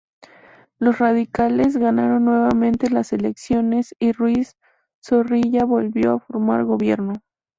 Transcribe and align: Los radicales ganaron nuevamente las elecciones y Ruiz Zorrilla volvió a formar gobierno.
Los 0.79 0.97
radicales 0.97 1.77
ganaron 1.77 2.25
nuevamente 2.25 2.89
las 2.89 3.13
elecciones 3.13 3.93
y 3.99 4.13
Ruiz 4.13 4.55
Zorrilla 4.99 5.63
volvió 5.65 6.13
a 6.13 6.19
formar 6.19 6.63
gobierno. 6.65 7.13